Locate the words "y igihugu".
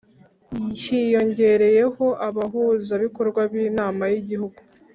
4.11-4.57